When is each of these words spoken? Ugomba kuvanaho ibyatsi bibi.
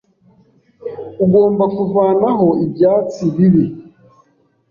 Ugomba 1.23 1.63
kuvanaho 1.75 2.47
ibyatsi 2.65 3.23
bibi. 3.35 3.65